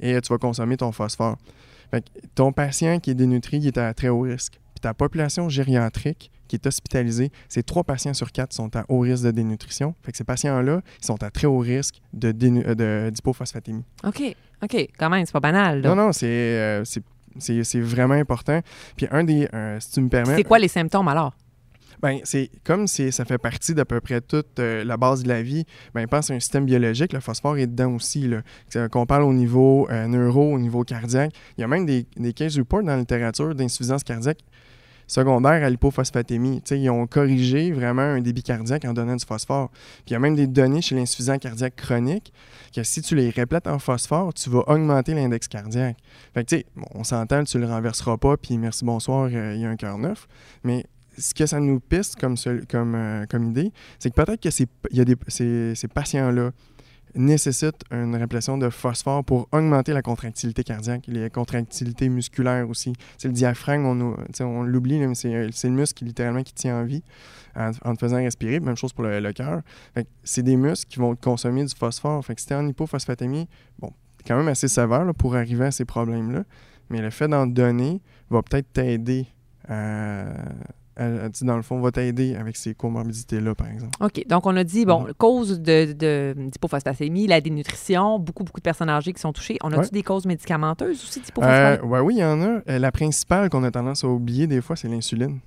[0.00, 1.36] et tu vas consommer ton phosphore.
[1.90, 4.60] Fait que ton patient qui est dénutri, il est à très haut risque.
[4.78, 9.00] Puis ta population gériatrique qui est hospitalisée, c'est trois patients sur quatre sont à haut
[9.00, 9.92] risque de dénutrition.
[10.04, 13.82] Fait que ces patients-là, ils sont à très haut risque de euh, de- d'hypophosphatémie.
[14.04, 14.36] OK.
[14.62, 14.88] OK.
[14.96, 15.80] Quand même, c'est pas banal.
[15.82, 15.88] là.
[15.88, 17.02] Non, non, c'est euh, c'est-
[17.40, 18.60] c'est- c'est vraiment important.
[18.96, 21.34] Puis un des, euh, si tu me permets, C'est quoi les symptômes alors?
[22.00, 25.28] ben, c'est comme si ça fait partie d'à peu près toute euh, la base de
[25.28, 25.64] la vie.
[25.94, 28.28] Ben, pense à un système biologique, le phosphore est dedans aussi.
[28.28, 28.42] là.
[28.68, 31.32] C'est- Qu'on parle au niveau euh, neuro, au niveau cardiaque.
[31.56, 34.38] Il y a même des, des case reports dans la littérature d'insuffisance cardiaque
[35.08, 36.62] secondaire à l'hypophosphatémie.
[36.70, 39.70] Ils ont corrigé vraiment un débit cardiaque en donnant du phosphore.
[39.70, 42.32] Puis il y a même des données chez l'insuffisant cardiaque chronique
[42.72, 45.96] que si tu les répètes en phosphore, tu vas augmenter l'index cardiaque.
[46.34, 49.64] Fait que bon, on s'entend, tu le renverseras pas, puis merci, bonsoir, euh, il y
[49.64, 50.28] a un cœur neuf.
[50.62, 50.84] Mais
[51.16, 52.36] ce que ça nous piste comme,
[52.68, 54.66] comme, euh, comme idée, c'est que peut-être que ces,
[55.28, 56.52] ces, ces patients-là
[57.14, 62.92] nécessitent une répression de phosphore pour augmenter la contractilité cardiaque, les contractilités musculaires aussi.
[63.16, 66.80] C'est le diaphragme, on, tu l'oublie, mais c'est c'est le muscle qui, littéralement qui tient
[66.80, 67.02] en vie
[67.56, 68.60] en, te faisant respirer.
[68.60, 69.62] Même chose pour le, cœur.
[70.22, 72.24] C'est des muscles qui vont consommer du phosphore.
[72.36, 73.92] Si t'es en hypophosphatémie, bon,
[74.26, 76.44] quand même assez sévère pour arriver à ces problèmes-là.
[76.90, 79.26] Mais le fait d'en donner va peut-être t'aider
[79.68, 80.26] à,
[80.98, 83.92] à- tu sais, dans le fond, va t'aider avec ces comorbidités-là, par exemple.
[84.00, 84.24] OK.
[84.28, 88.88] Donc, on a dit, bon, cause de, de, d'hypophosphatémie, la dénutrition, beaucoup, beaucoup de personnes
[88.90, 89.56] âgées qui sont touchées.
[89.62, 89.88] On a-tu Ouais.
[89.92, 91.88] des causes médicamenteuses aussi Euh, d'hypophosphatémie?
[91.92, 92.60] ouais, oui, il y en a.
[92.68, 95.38] Euh, la principale qu'on a tendance à oublier des fois, c'est l'insuline.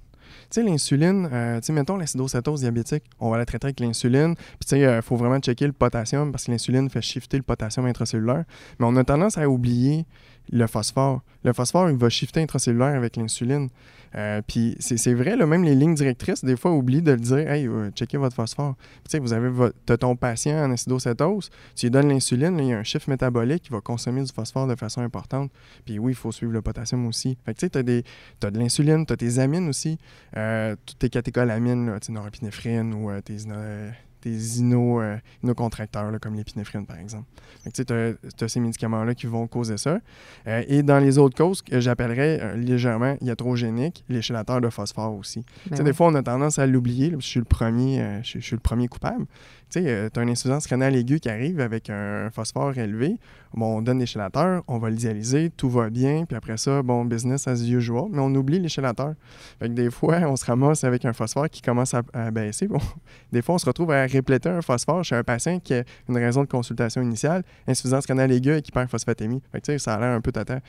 [0.52, 4.36] Tu sais, l'insuline, euh, tu sais, mettons l'acidocétose diabétique, on va la traiter avec l'insuline.
[4.36, 7.44] Puis, tu sais, il faut vraiment checker le potassium parce que l'insuline fait shifter le
[7.44, 8.44] potassium intracellulaire.
[8.78, 10.06] Mais on a tendance à oublier
[10.52, 11.22] le phosphore.
[11.44, 13.70] Le phosphore, il va shifter intracellulaire avec l'insuline.
[14.16, 17.50] Euh, puis, c'est vrai, là, même les lignes directrices, des fois, oublient de le dire
[17.50, 18.76] Hey, euh, checkez votre phosphore.
[19.10, 22.78] Tu vous avez votre, ton patient en acidocétose, tu lui donnes l'insuline, il y a
[22.80, 25.50] un chiffre métabolique qui va consommer du phosphore de façon importante.
[25.86, 27.38] Puis oui, il faut suivre le potassium aussi.
[27.46, 28.04] Fait que tu sais, t'as des-
[28.40, 29.98] t'as de l'insuline, t'as tes amines aussi,
[30.42, 36.36] euh, toutes tes catécholamines, tu norépinéphrine ou euh, tes, ino- tes ino, euh, inocontracteurs, comme
[36.36, 37.26] l'épinéphrine, par exemple.
[37.74, 40.00] Tu t'as- t'as ces médicaments-là qui vont causer ça.
[40.48, 45.16] Euh, et dans les autres causes que j'appellerais euh, légèrement iatrogéniques, les chélateurs de phosphore
[45.16, 45.44] aussi.
[45.70, 45.84] Ben.
[45.84, 47.14] Des fois, on a tendance à l'oublier.
[47.20, 49.26] Je suis le premier, euh, je suis le premier coupable.
[49.72, 53.18] Tu sais, tu as une insuffisance rénale aiguë qui arrive avec un phosphore élevé.
[53.54, 56.26] Bon, on donne des chélateurs, on va le dialyser, tout va bien.
[56.26, 58.06] Puis après ça, bon, business as usual.
[58.12, 59.14] Mais on oublie les chélateurs.
[59.60, 62.68] Fait que des fois, on se ramasse avec un phosphore qui commence à, baisser.
[62.68, 62.80] Bon,
[63.32, 66.18] des fois, on se retrouve à répléter un phosphore chez un patient qui a une
[66.18, 69.42] raison de consultation initiale, insuffisance rénale aiguë avec hyperphosphatémie.
[69.52, 70.60] Fait que tu sais, ça a l'air un peu tata.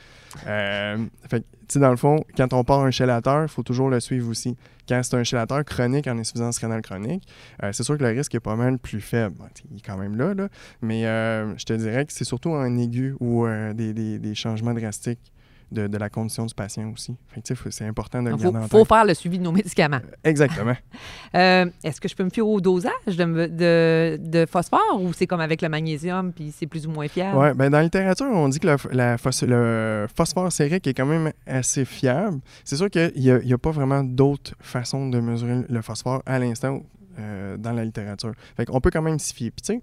[0.47, 0.97] Euh,
[1.29, 3.89] fait que, tu sais, dans le fond, quand on part un chélateur, il faut toujours
[3.89, 4.57] le suivre aussi.
[4.87, 7.27] Quand c'est un chélateur chronique en insuffisance rénale chronique,
[7.63, 9.35] euh, c'est sûr que le risque est pas mal plus faible.
[9.71, 10.49] Il est quand même là, là.
[10.81, 15.31] mais euh, je te dirais que c'est surtout en aigu ou euh, des changements drastiques
[15.73, 17.15] de, de la condition du patient aussi.
[17.55, 18.87] Faut- c'est important de le Il faut, garder en faut tête.
[18.87, 19.99] faire le suivi de nos médicaments.
[20.23, 20.75] Exactement.
[21.35, 25.25] Euh, Est-ce que je peux me fier au dosage de, de, de phosphore ou c'est
[25.25, 27.35] comme avec le magnésium puis c'est plus ou moins fiable?
[27.37, 30.93] Ouais, ben dans la littérature, on dit que le, la phos- le phosphore sérique est
[30.93, 32.39] quand même assez fiable.
[32.63, 36.37] C'est sûr qu'il n'y il a pas vraiment d'autres façons de mesurer le phosphore à
[36.37, 36.83] l'instant
[37.17, 38.33] euh, dans la littérature.
[38.55, 39.49] Fait qu'on peut quand même s'y fier.
[39.49, 39.81] Puis tu sais,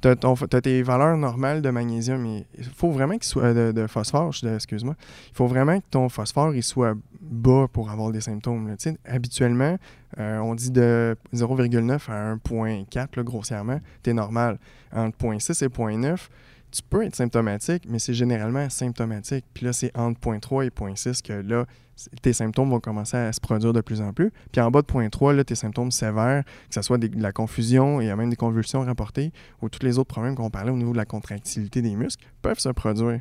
[0.00, 2.24] ton- t'as tes valeurs normales de magnésium.
[2.26, 4.94] Il faut vraiment qu'il soit de, de phosphore, excuse-moi.
[5.30, 8.74] Il faut vraiment que ton phosphore il soit bas pour avoir des symptômes.
[8.78, 9.76] Tu habituellement,
[10.18, 14.58] euh, on dit de 0,9 à 1,4 là, grossièrement, t'es normal.
[14.92, 16.28] Entre 0,6 et 0,9,
[16.70, 19.44] tu peux être symptomatique, mais c'est généralement asymptomatique.
[19.52, 21.66] Puis là, c'est entre 0.3 et 0.6 que là,
[22.22, 24.32] tes symptômes vont commencer à se produire de plus en plus.
[24.52, 28.00] Puis en bas de 0.3, là, tes symptômes sévères, que ce soit de la confusion,
[28.00, 29.32] il y a même des convulsions rapportées,
[29.62, 32.58] ou tous les autres problèmes qu'on parlait au niveau de la contractilité des muscles, peuvent
[32.58, 33.20] se produire.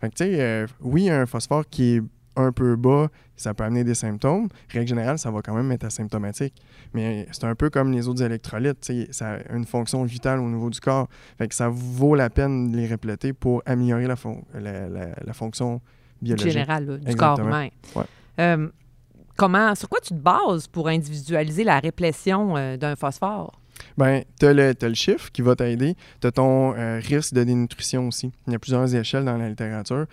[0.00, 2.02] Fait que, tu sais, euh, oui, un phosphore qui est
[2.36, 4.48] un peu bas, ça peut amener des symptômes.
[4.68, 6.54] Règle générale, ça va quand même être asymptomatique.
[6.94, 8.90] Mais c'est un peu comme les autres électrolytes.
[9.10, 11.08] Ça a une fonction vitale au niveau du corps.
[11.38, 14.16] Fait que ça vaut la peine de les répléter pour améliorer la,
[14.54, 15.80] la, fonction
[16.22, 16.52] biologique.
[16.52, 17.68] Générale du corps humain.
[18.38, 18.68] Euh,
[19.36, 23.58] comment, sur quoi tu te bases pour individualiser la réplétion euh, d'un phosphore?
[23.96, 25.96] Bien, tu as, le chiffre qui va t'aider.
[26.20, 28.30] Tu as ton euh, risque de dénutrition aussi.
[28.46, 30.06] Il y a plusieurs échelles dans la littérature.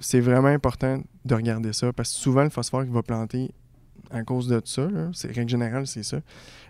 [0.00, 3.50] C'est vraiment important de regarder ça parce que souvent, le phosphore qui va planter
[4.10, 6.20] à cause de ça, c'est règle générale, c'est ça.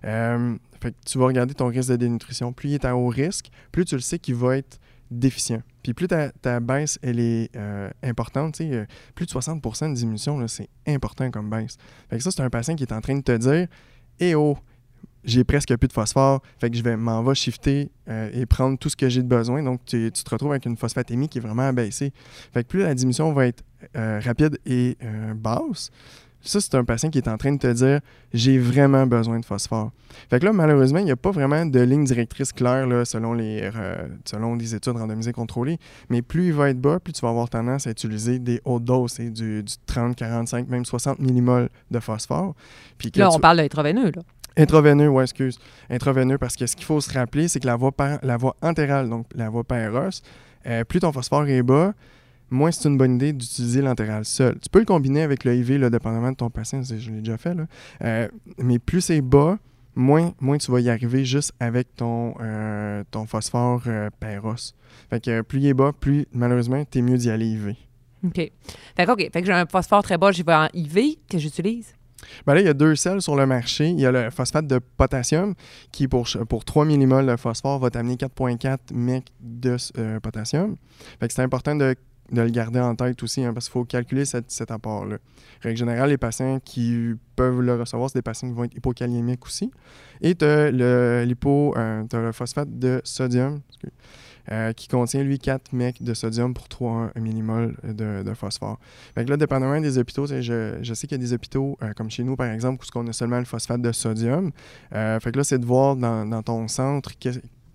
[0.03, 2.53] fait que tu vas regarder ton risque de dénutrition.
[2.53, 5.63] Plus il est à haut risque, plus tu le sais qu'il va être déficient.
[5.83, 10.69] Puis plus ta, baisse, elle est euh, importante, euh, plus de 60% de diminution, c'est
[10.87, 11.77] important comme baisse.
[12.11, 13.69] Fait que ça, c'est un patient qui est en train de te dire
[14.21, 14.59] «Eh oh,
[15.25, 18.79] j'ai presque plus de phosphore, fait que je vais m'en va shifter euh, et prendre
[18.79, 19.63] tout ce que j'ai de besoin.
[19.63, 22.13] Donc, tu, te retrouves avec une phosphatémie qui est vraiment abaissée.
[22.53, 23.63] Fait que plus la diminution va être
[23.95, 24.97] rapide et
[25.37, 25.91] basse,
[26.41, 28.01] ça, c'est un patient qui est en train de te dire
[28.33, 29.91] j'ai vraiment besoin de phosphore.
[30.31, 33.33] Fait que là, malheureusement, il n'y a pas vraiment de ligne directrice claire là, selon,
[33.35, 35.79] les, euh, selon les études randomisées contrôlées.
[36.09, 38.85] Mais plus il va être bas, plus tu vas avoir tendance à utiliser des hautes
[38.85, 42.55] doses, du, du 30, 45, même 60 millimoles de phosphore.
[42.99, 44.23] Puis là, on parle d'intraveineux, là.
[44.57, 45.59] Intraveineux, oui, excuse.
[45.89, 49.09] Intraveineux, parce que ce qu'il faut se rappeler, c'est que la voie, la voie antérale,
[49.09, 50.21] donc la voie pareuse,
[50.67, 51.95] euh, plus ton phosphore est bas,
[52.51, 54.59] moins c'est une bonne idée d'utiliser l'antéral seul.
[54.61, 57.37] Tu peux le combiner avec le IV, là, dépendamment de ton patient, je l'ai déjà
[57.37, 57.67] fait, là.
[58.03, 59.59] Euh, mais plus c'est bas,
[59.95, 64.09] moins, moins tu vas y arriver juste avec ton, euh, ton phosphore euh,
[65.11, 67.75] Fait que plus il est bas, plus malheureusement, tu es mieux d'y aller IV.
[68.25, 68.35] OK.
[68.35, 68.53] Fait
[68.97, 69.31] que.
[69.33, 71.95] Fait que j'ai un phosphore très bas, j'y vais en IV que j'utilise?
[72.47, 73.89] Ben là, il y a deux sels sur le marché.
[73.89, 75.55] Il y a le phosphate de potassium
[75.93, 80.77] qui, pour, pour 3 millimoles de phosphore, va t'amener 4,4 mec de euh, potassium.
[81.21, 81.95] Fait que c'est important de
[82.31, 85.19] de le garder en tête aussi, hein, parce qu'il faut calculer cet apport-là.
[85.63, 89.45] Règle générale, les patients qui peuvent le recevoir, c'est des patients qui vont être hypokaliémiques
[89.47, 89.71] aussi.
[90.21, 93.61] Et tu as le, euh, le phosphate de sodium,
[94.51, 98.79] euh, qui contient, lui, 4 mecs de sodium pour 3 millimoles de, de, phosphore.
[99.15, 101.93] Fait que là, dépendamment des hôpitaux, je, je sais qu'il y a des hôpitaux, euh,
[101.95, 104.53] comme chez nous, par exemple, où on a seulement le phosphate de sodium.
[104.91, 107.13] fait que là, c'est de voir dans, dans ton centre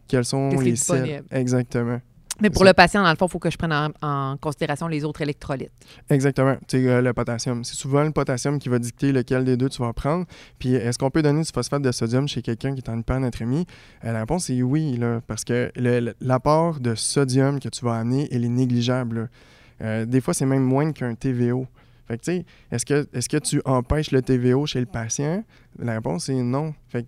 [0.08, 1.24] quels sont les sels.
[1.32, 2.00] Exactement.
[2.44, 5.06] Mais pour le patient, dans le fond, il faut que je prenne en, considération les
[5.06, 5.72] autres électrolytes.
[6.10, 6.58] Exactement.
[6.68, 7.64] C'est euh, le potassium.
[7.64, 10.26] C'est souvent le potassium qui va dicter lequel des deux tu vas prendre.
[10.60, 13.66] Puis est-ce qu'on peut donner du phosphate de sodium chez quelqu'un qui est en hypernatrémie?
[14.04, 15.72] Euh, la réponse est oui, là, parce que
[16.20, 19.30] l'apport de sodium que tu vas amener, il est négligeable.
[19.82, 21.66] Euh, des fois, c'est même moins qu'un TVO.
[22.08, 25.44] Fait que, tu sais, est-ce que, est que tu empêches le TVO chez le patient?
[25.80, 26.74] La réponse est non.
[26.90, 27.06] Fait,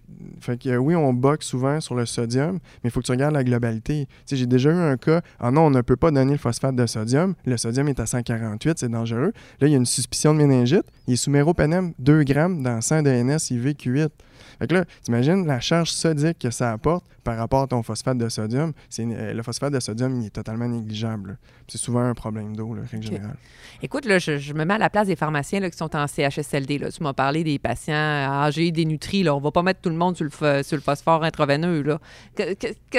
[0.57, 2.53] que oui, on boxe souvent sur le sodium,
[2.83, 4.07] mais il faut que tu regardes la globalité.
[4.07, 6.37] Tu sais, j'ai déjà eu un cas, ah non, on ne peut pas donner le
[6.37, 7.35] phosphate de sodium.
[7.45, 9.33] Le sodium est à 148, c'est dangereux.
[9.59, 10.85] Là, il y a une suspicion de méningite.
[11.07, 14.09] Il est sous méropenem 2 grammes dans 100 DNS IVQ8.
[14.59, 18.17] Fait que là, t'imagines la charge sodique que ça apporte par rapport à ton phosphate
[18.17, 18.71] de sodium.
[18.99, 21.37] Euh, le phosphate de sodium, il est totalement négligeable.
[21.67, 23.35] C'est souvent un problème d'eau, en général.
[23.81, 26.77] Écoute, là, je, me mets à la place des pharmaciens là, qui sont en CHSLD.
[26.77, 26.91] Là.
[26.91, 29.23] Tu m'as parlé des patients âgés, dénutris.
[29.23, 29.35] Là.
[29.35, 31.81] On va pas mettre tout le monde sur le, sur le phosphore intraveineux.
[31.81, 31.99] Là.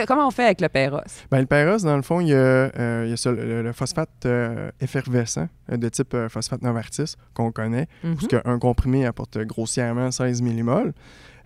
[0.06, 0.98] comment on fait avec le péros?
[1.30, 3.14] Ben, le péros, dans le fond, il y a, euh,
[3.62, 8.14] le, phosphate euh, effervescent de type phosphate Novartis qu'on connaît, mm
[8.44, 10.92] un comprimé apporte grossièrement 16 millimoles.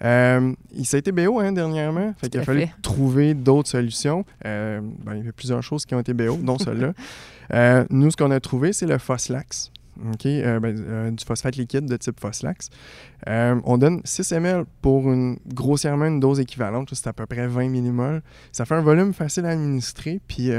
[0.02, 2.14] Euh, il s'est été BO hein, dernièrement.
[2.18, 4.24] Fait qu'il a fallu trouver d'autres solutions.
[4.44, 6.92] Euh, ben, il y avait plusieurs choses qui ont été BO, dont celle-là.
[7.52, 9.72] Euh, nous, ce qu'on a trouvé, c'est le Foslax.
[9.96, 12.70] Ben, du phosphate liquide de type Foslax.
[13.26, 17.70] on donne 6 ml pour une, grossièrement une dose équivalente, c'est à peu près 20
[17.70, 18.22] millimoles.
[18.52, 20.50] Ça fait un volume facile à administrer, puis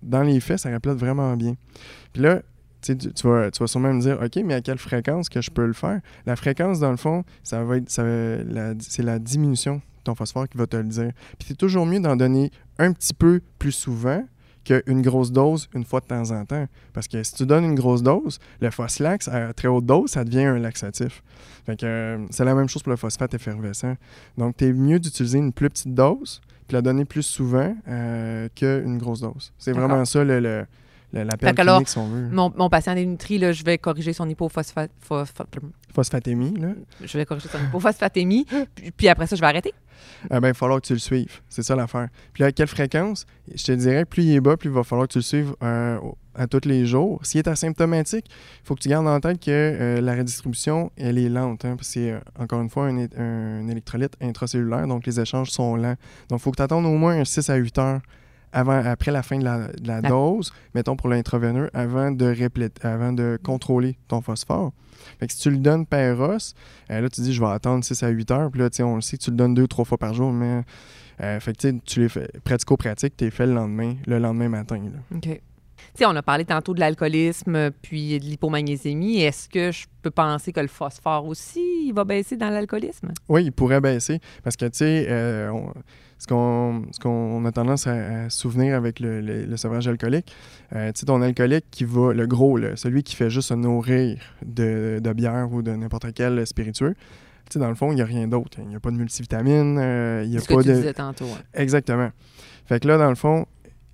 [0.00, 1.56] dans les faits, ça reflète vraiment bien.
[2.12, 2.40] Puis là,
[2.80, 5.66] tu, vas, tu vas sûrement me dire, OK, mais à quelle fréquence que je peux
[5.66, 6.00] le faire?
[6.26, 10.58] La fréquence, dans le fond, ça va être, c'est la diminution de ton phosphore qui
[10.58, 11.12] va te le dire.
[11.38, 14.22] Puis c'est toujours mieux d'en donner un petit peu plus souvent
[14.64, 16.66] qu'une grosse dose une fois de temps en temps.
[16.92, 20.24] Parce que si tu donnes une grosse dose, le phosphate à très haute dose, ça
[20.24, 21.22] devient un laxatif.
[21.64, 23.94] Fait que euh, c'est la même chose pour le phosphate effervescent.
[24.36, 28.48] Donc, tu es mieux d'utiliser une plus petite dose puis la donner plus souvent euh,
[28.54, 29.52] qu'une grosse dose.
[29.58, 30.66] C'est vraiment ça le
[31.12, 32.28] la, clinique, si on veut.
[32.28, 36.58] Mon, mon patient dénutri, là, je vais corriger son hypophosphatémie.
[36.58, 36.68] Là.
[37.02, 38.46] Je vais corriger son hypophosphatémie,
[38.96, 39.72] puis, après ça, je vais arrêter.
[40.30, 41.40] Ah ben, il va falloir que tu le suives.
[41.48, 42.08] C'est ça l'affaire.
[42.32, 43.26] Puis à quelle fréquence?
[43.54, 45.54] Je te dirais, plus il est bas, plus il va falloir que tu le suives
[45.62, 45.98] euh,
[46.34, 47.20] à tous les jours.
[47.24, 51.18] S'il est asymptomatique, il faut que tu gardes en tête que euh, la redistribution, elle
[51.18, 51.64] est lente.
[51.64, 55.50] Hein, parce que c'est, euh, encore une fois, un, un, électrolyte intracellulaire, donc les échanges
[55.50, 55.96] sont lents.
[56.28, 58.00] Donc, il faut que tu attendes au moins 6 à 8 heures
[58.52, 62.34] avant, après la fin de la, de la La- dose, mettons pour l'intraveineux, avant de
[62.82, 64.72] avant de contrôler ton phosphore.
[65.20, 66.54] Fait que si tu le donnes par os,
[66.90, 68.50] euh, là, tu dis, je vais attendre 6 à 8 heures.
[68.50, 70.62] Puis là, on le sait que tu le donnes deux, trois fois par jour, mais
[71.20, 74.76] euh, fait que, tu les fais pratico-pratique, tu les fais le lendemain, le lendemain matin.
[74.76, 75.16] là.
[75.16, 75.40] OK.
[76.04, 79.20] On a parlé tantôt de l'alcoolisme puis de l'hypomagnésémie.
[79.20, 83.12] Est-ce que je peux penser que le phosphore aussi, il va baisser dans l'alcoolisme?
[83.28, 85.50] Oui, il pourrait baisser parce que, tu sais, euh,
[86.18, 90.32] ce qu'on a tendance à, se souvenir avec le, le- le sevrage alcoolique,
[90.74, 93.54] euh, tu sais, ton alcoolique qui va, le gros, là, celui qui fait juste se
[93.54, 96.94] nourrir de, de bière ou de n'importe quel spiritueux,
[97.48, 98.58] tu sais, dans le fond, il n'y a rien d'autre.
[98.60, 100.74] Il n'y a pas de multivitamines, euh, il n'y a ce que pas tu de...
[100.74, 101.24] disais tantôt.
[101.26, 101.42] hein.
[101.54, 102.10] Exactement.
[102.66, 103.46] Fait que là, dans le fond,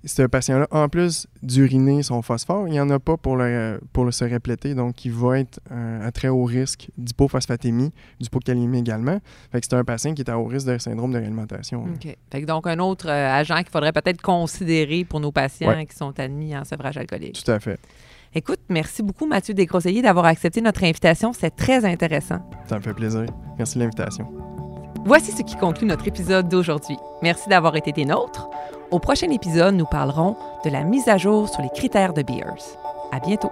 [0.05, 4.05] ce patient-là, en plus d'uriner son phosphore, il n'y en a pas pour, le, pour
[4.05, 4.73] le se répléter.
[4.75, 9.19] Donc, il va être euh, à très haut risque d'hypophosphatémie, d'hypokaliémie également.
[9.51, 11.83] Fait que c'est un patient qui est à haut risque d'un syndrome de réalimentation.
[11.83, 12.15] OK.
[12.31, 15.85] Fait que donc, un autre euh, agent qu'il faudrait peut-être considérer pour nos patients Ouais.
[15.85, 17.43] qui sont admis en sevrage alcoolique.
[17.43, 17.79] Tout à fait.
[18.33, 21.31] Écoute, merci beaucoup, Mathieu Desgrosseilliers, d'avoir accepté notre invitation.
[21.33, 22.39] C'est très intéressant.
[22.67, 23.25] Ça me fait plaisir.
[23.57, 24.27] Merci de l'invitation.
[25.05, 26.97] Voici ce qui conclut notre épisode d'aujourd'hui.
[27.21, 28.49] Merci d'avoir été des nôtres.
[28.91, 32.77] Au prochain épisode, nous parlerons de la mise à jour sur les critères de Beers.
[33.11, 33.51] À bientôt.